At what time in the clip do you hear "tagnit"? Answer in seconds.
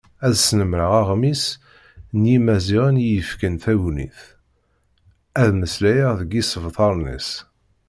3.63-4.19